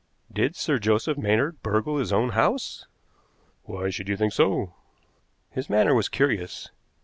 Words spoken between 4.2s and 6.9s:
so?" "His manner was curious.